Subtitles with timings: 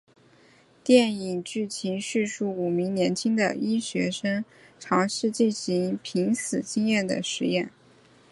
[0.83, 4.43] 电影剧情叙述五名年轻的医学生
[4.79, 7.69] 尝试进行濒死经验的实验。